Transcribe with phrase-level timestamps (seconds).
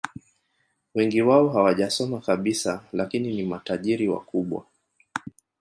[0.95, 4.65] Wengi wao hawajasoma kabisa lakini ni matajiri wakubwa